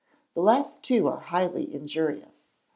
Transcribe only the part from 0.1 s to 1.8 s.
The last two are highly